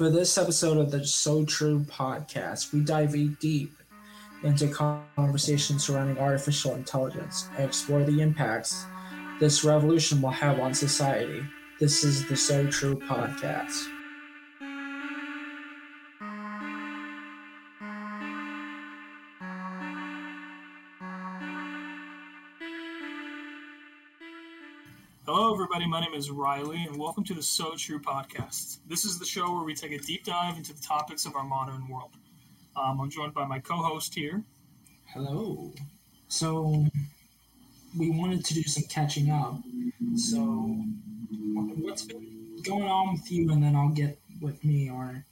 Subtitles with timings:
[0.00, 3.76] For this episode of the So True podcast, we dive deep
[4.42, 8.86] into conversations surrounding artificial intelligence and explore the impacts
[9.40, 11.42] this revolution will have on society.
[11.80, 13.99] This is the So True podcast.
[25.80, 26.02] Everybody.
[26.02, 28.78] My name is Riley, and welcome to the So True podcast.
[28.86, 31.44] This is the show where we take a deep dive into the topics of our
[31.44, 32.10] modern world.
[32.76, 34.42] Um, I'm joined by my co host here.
[35.06, 35.72] Hello.
[36.28, 36.84] So,
[37.96, 39.56] we wanted to do some catching up.
[40.16, 40.38] So,
[41.78, 45.24] what's been going on with you, and then I'll get with me, or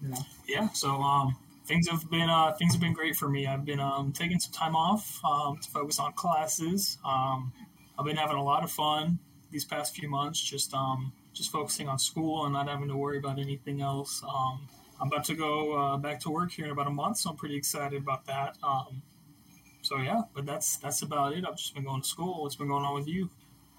[0.00, 0.18] you know.
[0.48, 0.68] Yeah.
[0.70, 3.46] So, um, things have been uh, things have been great for me.
[3.46, 6.96] I've been um, taking some time off um, to focus on classes.
[7.04, 7.52] Um,
[7.98, 9.18] I've been having a lot of fun
[9.54, 13.18] these past few months, just um, just focusing on school and not having to worry
[13.18, 14.20] about anything else.
[14.24, 14.68] Um,
[15.00, 17.36] I'm about to go uh, back to work here in about a month, so I'm
[17.36, 18.56] pretty excited about that.
[18.64, 19.00] Um,
[19.80, 21.44] so yeah, but that's that's about it.
[21.46, 22.42] I've just been going to school.
[22.42, 23.30] What's been going on with you?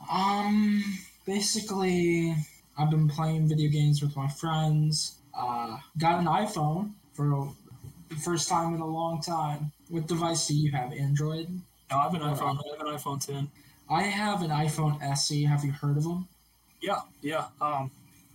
[0.10, 0.82] Um,
[1.26, 2.34] basically,
[2.78, 5.20] I've been playing video games with my friends.
[5.38, 7.52] Uh, got an iPhone for
[8.08, 9.74] the first time in a long time.
[9.90, 10.94] What device do you have?
[10.94, 11.50] Android?
[11.92, 12.60] No, I have an iPhone.
[12.64, 13.50] I have an iPhone 10.
[13.90, 15.44] I have an iPhone SE.
[15.44, 16.28] Have you heard of them?
[16.82, 17.46] Yeah, yeah.
[17.62, 17.92] Um,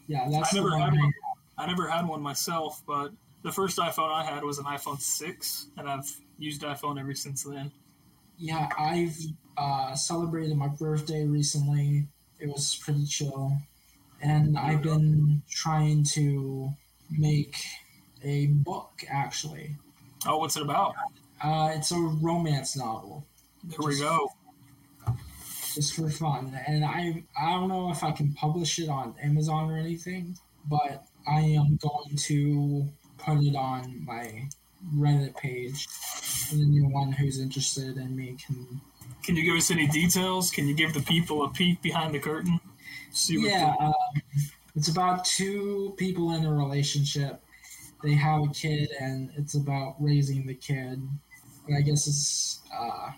[0.07, 1.13] Yeah, that's I never I- one.
[1.59, 5.67] I never had one myself, but the first iPhone I had was an iPhone 6,
[5.77, 7.71] and I've used iPhone ever since then.
[8.39, 9.17] Yeah, I've
[9.59, 12.07] uh, celebrated my birthday recently.
[12.39, 13.53] It was pretty chill.
[14.23, 16.73] And I've been trying to
[17.11, 17.57] make
[18.23, 19.77] a book, actually.
[20.27, 20.95] Oh, what's it about?
[21.43, 23.25] Uh, it's a romance novel,
[23.65, 24.31] There we go.
[25.75, 26.59] Just for fun.
[26.67, 30.37] And I, I don't know if I can publish it on Amazon or anything,
[30.69, 34.49] but I am going to put it on my
[34.95, 35.87] Reddit page.
[36.51, 38.81] And anyone who's interested in me can
[39.23, 40.51] Can you give us any details?
[40.51, 42.61] Can you give the people a peek behind the curtain?
[43.13, 43.95] See what Yeah, um,
[44.75, 47.43] it's about two people in a relationship.
[48.03, 51.03] They have a kid, and it's about raising the kid.
[51.67, 53.11] And I guess it's uh,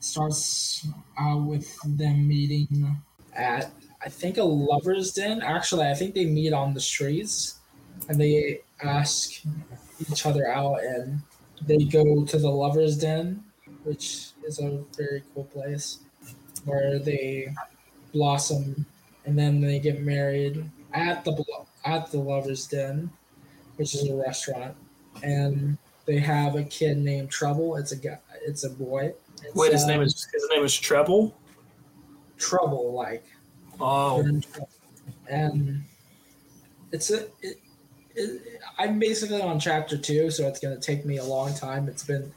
[0.00, 0.86] starts
[1.18, 3.00] out with them meeting
[3.34, 3.72] at
[4.04, 5.42] I think a lovers' den.
[5.42, 7.60] Actually, I think they meet on the streets,
[8.08, 9.42] and they ask
[10.10, 11.20] each other out, and
[11.66, 13.44] they go to the lovers' den,
[13.84, 15.98] which is a very cool place
[16.64, 17.48] where they
[18.12, 18.86] blossom
[19.24, 21.44] and then they get married at the
[21.84, 23.10] at the lovers den
[23.76, 24.76] which is a restaurant
[25.22, 29.12] and they have a kid named trouble it's a guy it's a boy
[29.54, 31.36] Wait, his uh, name is his name is Treble.
[32.38, 33.24] trouble like.
[33.80, 34.20] Oh,
[35.28, 35.82] and
[36.92, 37.60] it's a it,
[38.14, 41.88] it, i'm basically on chapter two so it's going to take me a long time.
[41.88, 42.32] It's been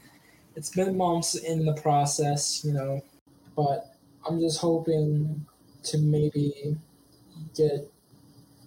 [0.56, 3.02] it's been months in the process you know
[3.56, 5.44] but i'm just hoping
[5.82, 6.76] to maybe
[7.54, 7.90] get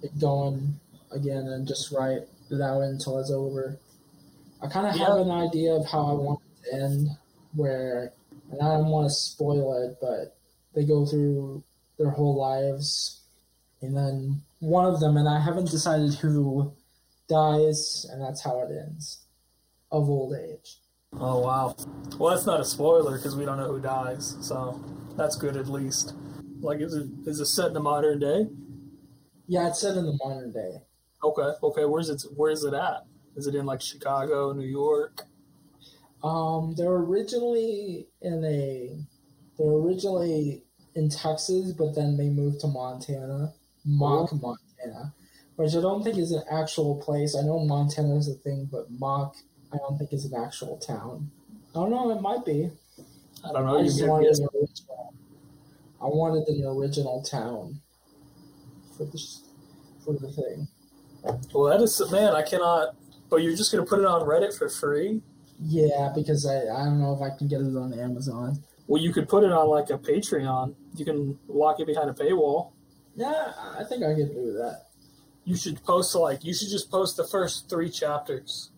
[0.04, 0.80] it going
[1.12, 2.22] again and just write
[2.52, 3.78] it out until it's over.
[4.62, 7.09] I kind of have an idea of how i want it to end
[7.56, 8.12] where
[8.52, 10.38] and i don't want to spoil it but
[10.74, 11.63] they go through
[11.97, 13.22] their whole lives
[13.81, 16.74] and then one of them, and I haven't decided who
[17.30, 19.25] dies, and that's how it ends
[19.91, 20.78] of old age.
[21.13, 21.75] oh wow.
[22.18, 24.84] Well, that's not a spoiler because we don't know who dies, so
[25.16, 26.13] that's good at least.
[26.59, 28.47] Like, is it is it set in the modern day?
[29.47, 30.81] Yeah, it's set in the modern day.
[31.24, 31.86] Okay, okay.
[31.86, 33.06] Where's it Where's it at?
[33.36, 35.25] Is it in like Chicago, New York?
[36.27, 38.97] Um, they're originally in a,
[39.57, 40.63] they're originally
[40.95, 43.53] in Texas, but then they moved to Montana,
[43.85, 45.13] Mock, Montana,
[45.55, 47.35] which I don't think is an actual place.
[47.35, 49.35] I know Montana is a thing, but Mock,
[49.71, 51.31] I don't think is an actual town.
[51.71, 52.11] I don't know.
[52.11, 52.71] It might be.
[53.45, 53.77] I don't know.
[53.77, 55.13] I You just wanted an original.
[56.01, 57.79] I wanted an original town
[58.97, 59.23] for the
[60.03, 60.67] for the thing.
[61.53, 62.33] Well, that is man.
[62.33, 62.95] I cannot.
[63.30, 65.21] But you're just gonna put it on Reddit for free?
[65.59, 68.63] Yeah, because I I don't know if I can get it on Amazon.
[68.88, 70.75] Well, you could put it on like a Patreon.
[70.95, 72.71] You can lock it behind a paywall.
[73.15, 74.83] Yeah, I think I can do that.
[75.44, 78.71] You should post like you should just post the first three chapters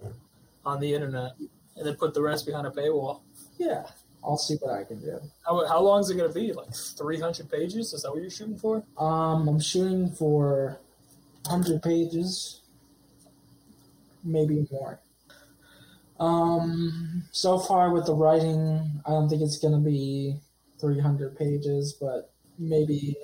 [0.66, 1.34] on the internet,
[1.76, 3.22] and then put the rest behind a paywall.
[3.58, 3.84] Yeah,
[4.24, 5.20] I'll see what I can do.
[5.46, 6.54] How, how long is it gonna be?
[6.54, 7.94] Like 300 pages?
[7.94, 8.84] Is that what you're shooting for?
[8.98, 10.80] Um, I'm shooting for
[11.46, 12.62] hundred pages,
[14.24, 15.00] maybe more.
[16.20, 20.36] Um, so far with the writing, I don't think it's gonna be
[20.80, 23.16] 300 pages, but maybe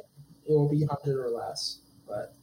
[0.47, 1.79] it will be 100 or less.
[2.07, 2.33] But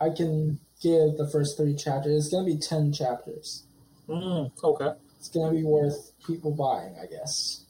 [0.00, 2.24] I can give the first three chapters.
[2.24, 3.64] It's gonna be ten chapters.
[4.08, 4.92] Mm, okay.
[5.18, 7.64] It's gonna be worth people buying, I guess,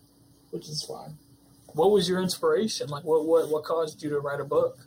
[0.50, 1.16] which is fine.
[1.74, 2.88] What was your inspiration?
[2.88, 4.78] Like, what what what caused you to write a book?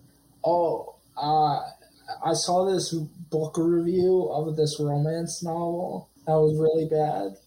[0.43, 1.61] Oh, uh,
[2.23, 7.37] I saw this book review of this romance novel that was really bad,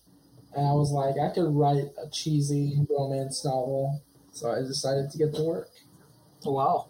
[0.55, 5.19] and I was like, I could write a cheesy romance novel, so I decided to
[5.19, 5.71] get to work.
[6.47, 6.89] Oh, wow.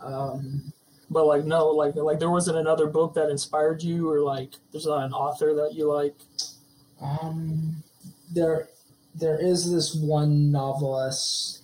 [0.00, 0.72] Um,
[1.10, 4.86] but like, no, like like there wasn't another book that inspired you, or like there's
[4.86, 6.14] not an author that you like.
[7.00, 7.82] Um,
[8.32, 8.68] there,
[9.14, 11.62] there is this one novelist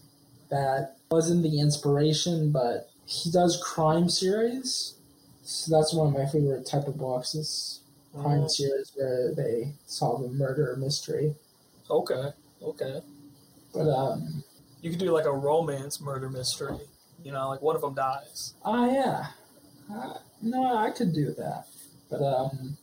[0.50, 4.94] that wasn't the inspiration, but he does crime series.
[5.42, 7.34] So that's one of my favorite type of books.
[7.34, 7.80] Is
[8.22, 8.48] crime Oh.
[8.48, 11.34] series where they solve a murder mystery.
[11.90, 12.30] Okay,
[12.62, 13.00] okay.
[13.74, 14.42] But um,
[14.82, 16.78] You could do like a romance murder mystery.
[17.24, 18.54] You know, like one of them dies.
[18.64, 19.26] ah, yeah,
[19.92, 21.66] uh, no, I could do that.
[22.10, 22.76] But um,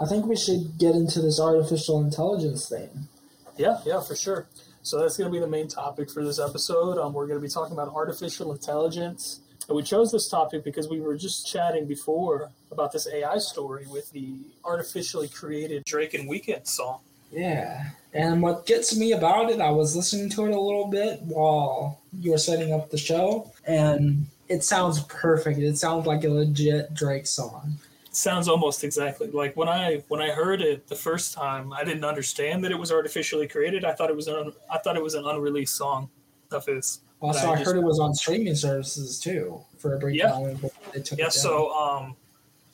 [0.00, 3.08] I think we should get into this artificial intelligence thing.
[3.56, 4.46] Yeah, yeah, for sure.
[4.82, 6.96] So that's going to be the main topic for this episode.
[6.98, 9.40] Um, we're going to be talking about artificial intelligence.
[9.66, 13.86] And we chose this topic because we were just chatting before about this AI story
[13.90, 17.00] with the artificially created Drake and Weeknd song.
[17.30, 17.90] Yeah.
[18.14, 22.00] And what gets me about it, I was listening to it a little bit while
[22.18, 25.58] you were setting up the show, and it sounds perfect.
[25.58, 27.74] It sounds like a legit Drake song.
[28.06, 31.84] It sounds almost exactly like when I when I heard it the first time, I
[31.84, 33.84] didn't understand that it was artificially created.
[33.84, 36.08] I thought it was an I thought it was an unreleased song
[36.50, 37.00] of his.
[37.20, 40.30] Also, I I, just- heard it was on streaming services too for a brief Yeah.
[40.30, 42.16] moment before they took Yeah, so um,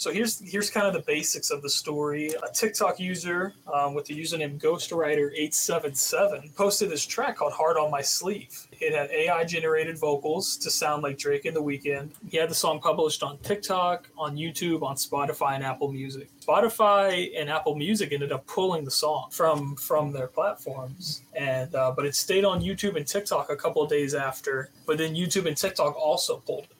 [0.04, 2.34] so here's here's kind of the basics of the story.
[2.46, 8.02] A TikTok user um, with the username GhostWriter877 posted this track called "Heart on My
[8.02, 12.10] Sleeve." It had AI generated vocals to sound like Drake in the Weeknd.
[12.28, 16.28] He had the song published on TikTok, on YouTube, on Spotify, and Apple Music.
[16.46, 21.90] Spotify and Apple Music ended up pulling the song from from their platforms, and uh,
[21.96, 24.68] but it stayed on YouTube and TikTok a couple of days after.
[24.86, 26.73] But then YouTube and TikTok also pulled it.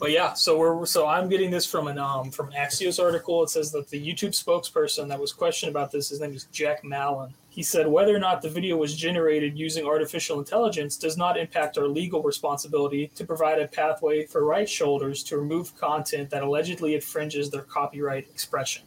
[0.00, 3.42] But yeah, so we're so I'm getting this from an um from Axios article.
[3.42, 6.82] It says that the YouTube spokesperson that was questioned about this, his name is Jack
[6.82, 7.34] Malon.
[7.50, 11.76] He said whether or not the video was generated using artificial intelligence does not impact
[11.76, 16.94] our legal responsibility to provide a pathway for rights holders to remove content that allegedly
[16.94, 18.84] infringes their copyright expression.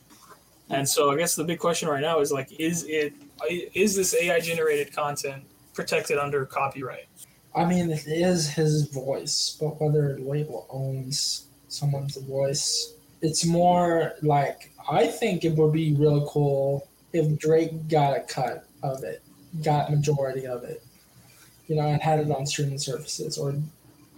[0.71, 3.13] And so I guess the big question right now is like, is it
[3.51, 5.44] is this AI generated content
[5.75, 7.06] protected under copyright?
[7.55, 14.13] I mean, it is his voice, but whether the label owns someone's voice, it's more
[14.21, 19.21] like I think it would be really cool if Drake got a cut of it,
[19.63, 20.83] got majority of it,
[21.67, 23.55] you know, and had it on streaming services, or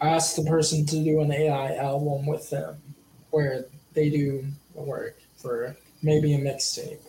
[0.02, 2.78] asked the person to do an AI album with them,
[3.32, 4.46] where they do
[4.76, 7.00] the work for maybe a mixtape,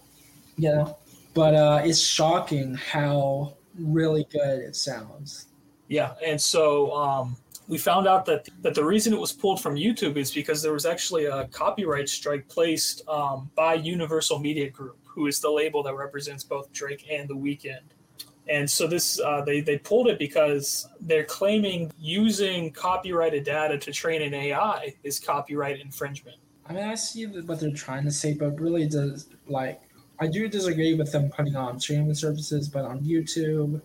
[0.58, 0.96] you know.
[1.34, 5.46] But uh, it's shocking how really good it sounds.
[5.88, 7.36] Yeah, and so um,
[7.68, 10.72] we found out that that the reason it was pulled from YouTube is because there
[10.72, 15.82] was actually a copyright strike placed um, by Universal Media Group, who is the label
[15.82, 17.80] that represents both Drake and The Weeknd.
[18.48, 23.92] And so this uh, they they pulled it because they're claiming using copyrighted data to
[23.92, 26.36] train an AI is copyright infringement.
[26.68, 29.80] I mean, I see what they're trying to say, but really, does like
[30.20, 33.80] I do disagree with them putting on streaming services, but on YouTube,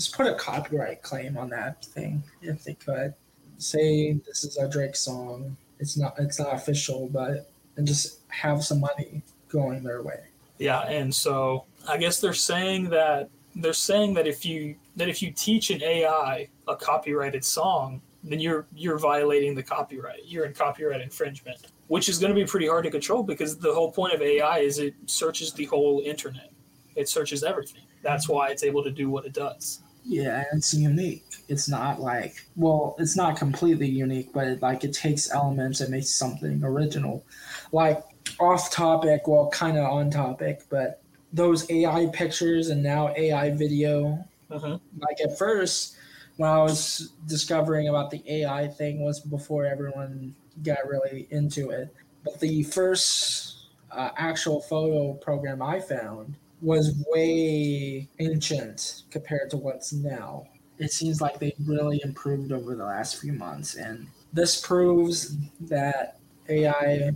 [0.00, 3.12] just put a copyright claim on that thing if they could.
[3.58, 5.58] Say this is a Drake song.
[5.78, 6.14] It's not.
[6.18, 10.20] It's not official, but and just have some money going their way.
[10.58, 15.20] Yeah, and so I guess they're saying that they're saying that if you that if
[15.20, 20.24] you teach an AI a copyrighted song, then you're you're violating the copyright.
[20.24, 23.74] You're in copyright infringement, which is going to be pretty hard to control because the
[23.74, 26.50] whole point of AI is it searches the whole internet.
[26.96, 27.82] It searches everything.
[28.02, 29.82] That's why it's able to do what it does.
[30.02, 31.24] Yeah, and it's unique.
[31.48, 35.90] It's not like well, it's not completely unique, but it, like it takes elements and
[35.90, 37.24] makes something original.
[37.72, 38.02] Like
[38.38, 41.02] off topic, well, kind of on topic, but
[41.32, 44.24] those AI pictures and now AI video.
[44.50, 45.96] hmm Like at first,
[46.36, 51.94] when I was discovering about the AI thing, was before everyone got really into it.
[52.24, 59.92] But the first uh, actual photo program I found was way ancient compared to what's
[59.92, 60.46] now.
[60.78, 66.18] It seems like they really improved over the last few months, and this proves that
[66.48, 67.12] AI.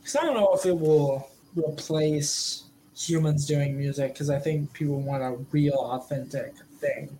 [0.00, 2.64] Because I don't know if it will replace
[2.96, 7.18] humans doing music, because I think people want a real, authentic thing.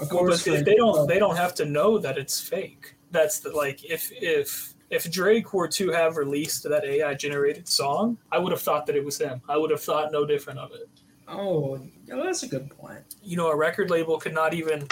[0.00, 2.40] Of Well, course, but they, they don't uh, they don't have to know that it's
[2.40, 2.94] fake.
[3.10, 8.18] That's the like if if if Drake were to have released that AI generated song,
[8.30, 9.40] I would have thought that it was him.
[9.48, 10.86] I would have thought no different of it.
[11.26, 13.00] Oh, that's a good point.
[13.22, 14.86] You know, a record label could not even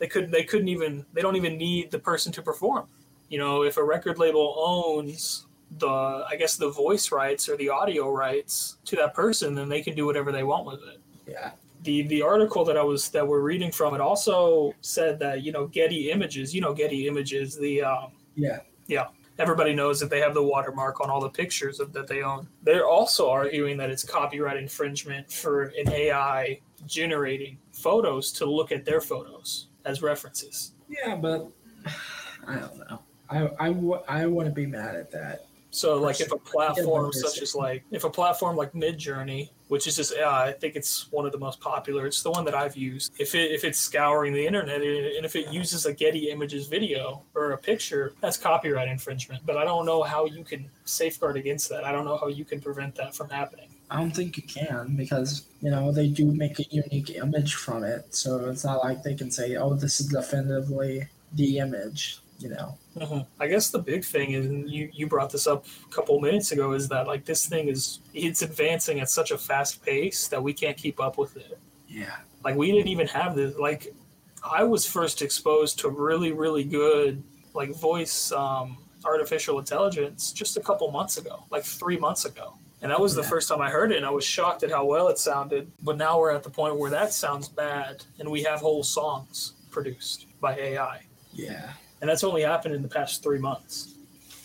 [0.00, 2.88] they could they couldn't even they don't even need the person to perform.
[3.28, 5.46] You know, if a record label owns
[5.78, 5.86] the
[6.28, 9.94] I guess the voice rights or the audio rights to that person, then they can
[9.94, 11.00] do whatever they want with it.
[11.28, 11.52] Yeah.
[11.84, 15.52] The the article that I was that we're reading from it also said that you
[15.52, 18.60] know Getty Images, you know Getty Images, the um, Yeah.
[18.88, 19.06] yeah
[19.38, 22.48] everybody knows that they have the watermark on all the pictures of, that they own.
[22.62, 28.84] They're also arguing that it's copyright infringement for an AI generating photos to look at
[28.84, 30.72] their photos as references.
[30.88, 31.48] Yeah, but
[32.46, 33.00] I don't know.
[33.30, 35.46] I I, w- I wouldn't be mad at that.
[35.70, 39.96] So, like, if a platform such as like, if a platform like Midjourney, which is
[39.96, 42.06] just, uh, I think it's one of the most popular.
[42.06, 43.12] It's the one that I've used.
[43.18, 47.22] If it if it's scouring the internet and if it uses a Getty Images video
[47.34, 49.44] or a picture, that's copyright infringement.
[49.46, 51.84] But I don't know how you can safeguard against that.
[51.84, 53.68] I don't know how you can prevent that from happening.
[53.90, 57.84] I don't think you can because you know they do make a unique image from
[57.84, 62.48] it, so it's not like they can say, "Oh, this is definitively the image." You
[62.50, 62.76] know.
[62.96, 63.26] Mhm.
[63.40, 66.52] I guess the big thing is, and you, you brought this up a couple minutes
[66.52, 70.42] ago, is that like this thing is it's advancing at such a fast pace that
[70.42, 71.58] we can't keep up with it.
[71.88, 72.16] Yeah.
[72.44, 73.56] Like we didn't even have this.
[73.56, 73.94] Like
[74.42, 77.22] I was first exposed to really really good
[77.54, 82.54] like voice um, artificial intelligence just a couple months ago, like three months ago.
[82.82, 83.28] And that was the Yeah.
[83.28, 85.70] first time I heard it, and I was shocked at how well it sounded.
[85.82, 89.52] But now we're at the point where that sounds bad, and we have whole songs
[89.70, 91.02] produced by AI.
[91.32, 91.72] Yeah.
[92.04, 93.94] And that's only happened in the past three months.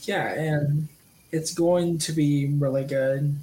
[0.04, 0.88] Yeah, and
[1.34, 3.36] it's going to be really good.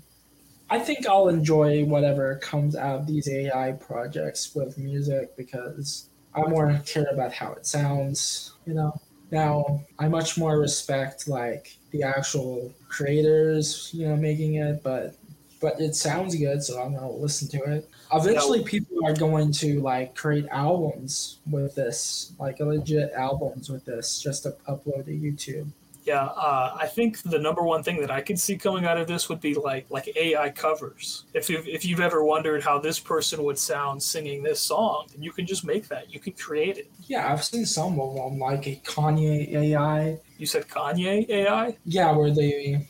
[0.70, 6.48] I think I'll enjoy whatever comes out of these AI projects with music because I
[6.48, 8.98] more care about how it sounds, you know.
[9.30, 15.14] Now, I much more respect like the actual creators, you know, making it, but
[15.60, 17.88] but it sounds good, so I'm gonna listen to it.
[18.12, 24.20] Eventually, people are going to like create albums with this, like legit albums with this,
[24.20, 25.68] just to upload to YouTube.
[26.06, 29.08] Yeah, uh, I think the number one thing that I could see coming out of
[29.08, 31.24] this would be like like AI covers.
[31.34, 35.20] If you've, if you've ever wondered how this person would sound singing this song, then
[35.20, 36.14] you can just make that.
[36.14, 36.90] You can create it.
[37.08, 40.18] Yeah, I've seen some of them, like a Kanye AI.
[40.38, 41.76] You said Kanye AI?
[41.84, 42.86] Yeah, where they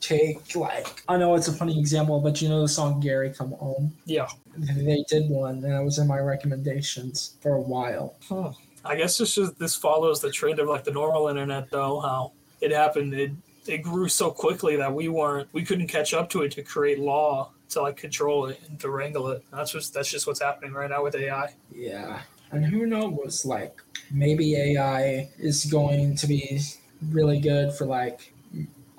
[0.00, 3.52] take like I know it's a funny example, but you know the song "Gary Come
[3.52, 4.28] Home." Yeah.
[4.56, 8.16] They did one, and it was in my recommendations for a while.
[8.28, 8.52] Huh.
[8.84, 12.32] I guess this just this follows the trend of like the normal internet though, how
[12.60, 13.14] it happened.
[13.14, 13.32] It
[13.66, 16.98] it grew so quickly that we weren't we couldn't catch up to it to create
[16.98, 19.44] law to like control it and to wrangle it.
[19.52, 21.54] That's just that's just what's happening right now with AI.
[21.74, 23.44] Yeah, and who knows?
[23.44, 26.60] Like maybe AI is going to be
[27.08, 28.32] really good for like.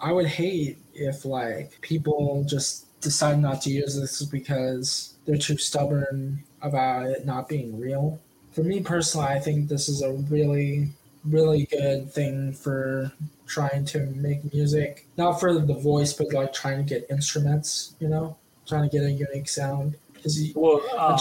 [0.02, 5.58] I would hate if like people just decide not to use this because they're too
[5.58, 8.20] stubborn about it not being real.
[8.54, 10.90] For me personally, I think this is a really,
[11.24, 13.12] really good thing for
[13.48, 15.08] trying to make music.
[15.18, 19.06] Not for the voice, but like trying to get instruments, you know, trying to get
[19.06, 19.96] a unique sound.
[20.14, 21.20] Because Well, um,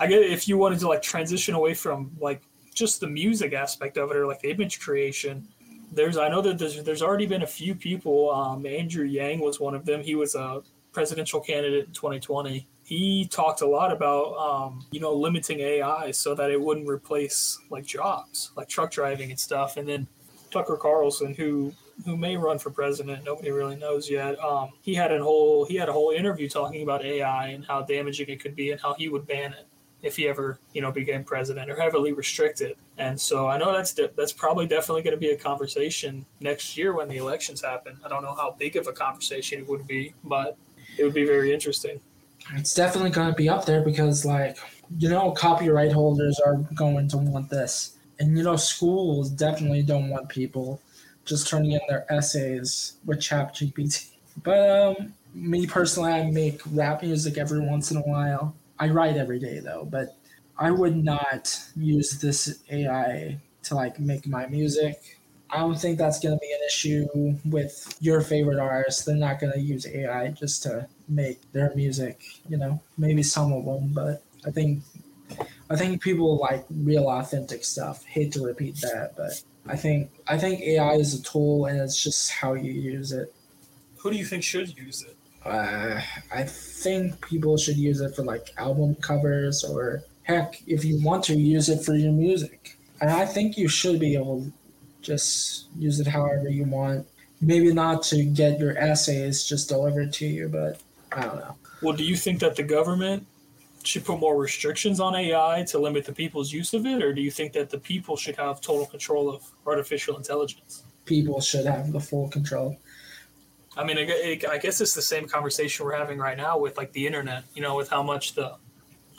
[0.00, 2.42] I get if you wanted to like transition away from like
[2.74, 5.46] just the music aspect of it or like the image creation.
[5.94, 8.30] There's I know that there's there's already been a few people.
[8.30, 10.02] Um, Andrew Yang was one of them.
[10.02, 12.66] He was a presidential candidate in 2020.
[12.84, 17.58] He talked a lot about um, you know limiting AI so that it wouldn't replace
[17.70, 19.76] like jobs like truck driving and stuff.
[19.76, 20.06] And then
[20.50, 21.72] Tucker Carlson, who
[22.04, 24.38] who may run for president, nobody really knows yet.
[24.40, 27.82] Um, he had a whole he had a whole interview talking about AI and how
[27.82, 29.66] damaging it could be and how he would ban it
[30.04, 32.76] if he ever you know became president or heavily restricted.
[32.98, 36.76] And so I know that's de- that's probably definitely going to be a conversation next
[36.76, 37.98] year when the elections happen.
[38.04, 40.56] I don't know how big of a conversation it would be, but
[40.96, 42.00] it would be very interesting.
[42.52, 44.58] It's definitely going to be up there because, like,
[44.98, 47.96] you know, copyright holders are going to want this.
[48.20, 50.80] And, you know, schools definitely don't want people
[51.24, 54.10] just turning in their essays with ChatGPT.
[54.42, 58.54] But um, me personally, I make rap music every once in a while.
[58.78, 60.16] I write every day, though, but
[60.58, 65.18] I would not use this AI to, like, make my music.
[65.50, 69.04] I don't think that's going to be an issue with your favorite artists.
[69.04, 72.20] They're not going to use AI just to make their music.
[72.48, 74.82] You know, maybe some of them, but I think
[75.70, 78.04] I think people like real authentic stuff.
[78.04, 82.02] Hate to repeat that, but I think I think AI is a tool, and it's
[82.02, 83.32] just how you use it.
[83.98, 85.16] Who do you think should use it?
[85.44, 86.00] Uh,
[86.32, 91.24] I think people should use it for like album covers, or heck, if you want
[91.24, 92.78] to use it for your music.
[93.00, 94.50] And I think you should be able
[95.02, 97.06] Just use it however you want.
[97.40, 100.80] Maybe not to get your essays just delivered to you, but
[101.12, 101.56] I don't know.
[101.82, 103.26] Well, do you think that the government
[103.82, 107.20] should put more restrictions on AI to limit the people's use of it, or do
[107.20, 110.84] you think that the people should have total control of artificial intelligence?
[111.04, 112.78] People should have the full control.
[113.76, 116.92] I mean, I, I guess it's the same conversation we're having right now with like
[116.92, 117.44] the internet.
[117.54, 118.54] You know, with how much the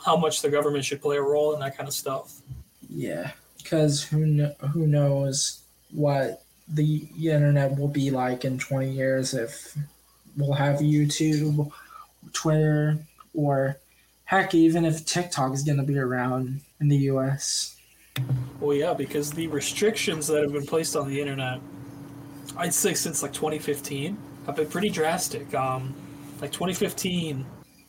[0.04, 2.40] how much the government should play a role in that kind of stuff.
[2.88, 3.32] Yeah,
[3.62, 9.76] because who kn- who knows what the internet will be like in 20 years if
[10.36, 11.70] we'll have YouTube,
[12.32, 12.98] Twitter,
[13.34, 13.78] or
[14.24, 17.76] heck, even if TikTok is going to be around in the US.
[18.60, 21.60] Well, yeah, because the restrictions that have been placed on the internet,
[22.56, 24.16] I'd say since like 2015,
[24.46, 25.52] have been pretty drastic.
[25.54, 25.94] Um,
[26.40, 27.46] like 2015,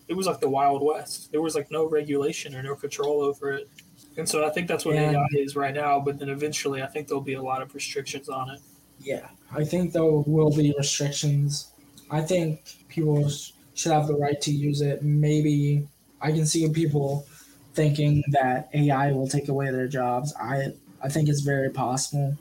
[0.07, 1.31] it was like the Wild West.
[1.31, 3.69] There was like no regulation or no control over it.
[4.17, 5.11] And so I think that's what Yeah.
[5.11, 5.99] AI is right now.
[5.99, 8.61] But then eventually, I think there'll be a lot of restrictions on it.
[8.99, 11.71] Yeah, I think there will be restrictions.
[12.09, 13.29] I think people
[13.75, 15.03] should have the right to use it.
[15.03, 15.87] Maybe
[16.21, 17.27] I can see people
[17.73, 20.33] thinking that AI will take away their jobs.
[20.39, 22.35] I I think it's very possible,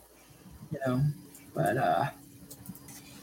[0.72, 1.02] you know.
[1.54, 2.10] But uh,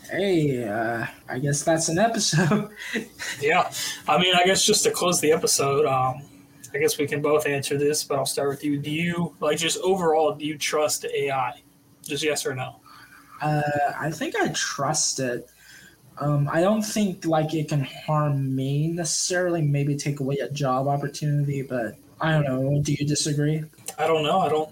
[0.10, 2.70] hey, uh, I guess that's an episode.
[3.42, 3.70] Yeah,
[4.08, 6.22] I mean, I guess just to close the episode, um,
[6.74, 8.78] I guess we can both answer this, but I'll start with you.
[8.78, 10.34] Do you like just overall?
[10.34, 11.62] Do you trust AI?
[12.04, 12.80] Just yes or no?
[13.42, 13.62] Uh,
[14.00, 15.50] I think I trust it.
[16.20, 19.62] Um, I don't think like it can harm me necessarily.
[19.62, 22.82] Maybe take away a job opportunity, but I don't know.
[22.82, 23.64] Do you disagree?
[23.98, 24.40] I don't know.
[24.40, 24.70] I don't.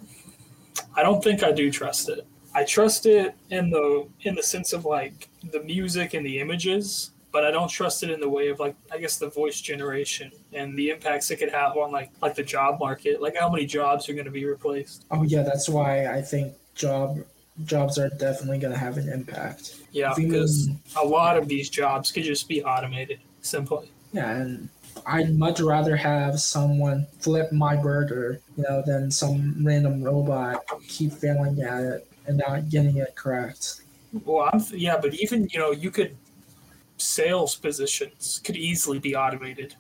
[0.96, 2.26] I don't think I do trust it.
[2.54, 7.12] I trust it in the in the sense of like the music and the images,
[7.32, 10.32] but I don't trust it in the way of like I guess the voice generation
[10.54, 13.66] and the impacts it could have on like like the job market, like how many
[13.66, 15.06] jobs are going to be replaced.
[15.12, 17.20] Oh yeah, that's why I think job
[17.64, 19.78] jobs are definitely going to have an impact.
[19.92, 23.92] Yeah, because a lot of these jobs could just be automated simply.
[24.12, 24.70] Yeah, and
[25.06, 31.14] I'd much rather have someone flip my burger, you know, than some random robot keep
[31.14, 33.82] failing at it and not getting it correct.
[34.26, 36.16] Well, I'm yeah, but even you know you could
[36.98, 39.76] sales positions could easily be automated.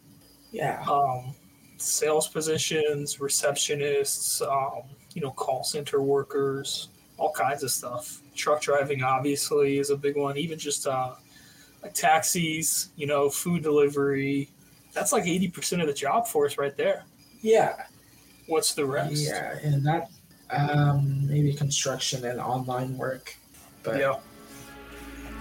[0.51, 0.84] Yeah.
[0.89, 1.34] um,
[1.77, 8.21] sales positions, receptionists, um, you know, call center workers, all kinds of stuff.
[8.36, 10.38] Truck driving, obviously, is a big one.
[10.38, 11.13] Even just uh,
[11.82, 14.49] like taxis, you know, food delivery.
[14.93, 17.06] That's like 80% of the job force right there.
[17.41, 17.75] Yeah.
[18.47, 19.13] What's the rest?
[19.15, 20.10] Yeah, and that
[20.51, 23.35] um, maybe construction and online work.
[23.83, 24.19] But Yeah.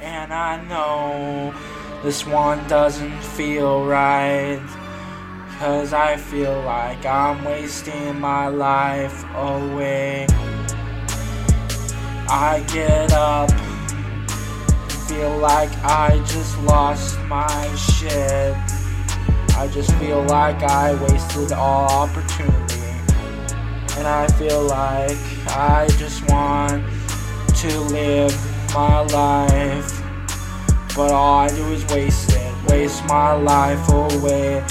[0.01, 1.55] And I know
[2.03, 4.61] this one doesn't feel right.
[5.59, 10.27] Cause I feel like I'm wasting my life away.
[12.33, 13.51] I get up,
[15.07, 18.55] feel like I just lost my shit.
[19.59, 22.60] I just feel like I wasted all opportunity.
[24.01, 26.83] And I feel like I just want
[27.57, 28.35] to live
[28.73, 30.01] my life.
[30.97, 34.65] But all I do is waste it, waste my life away.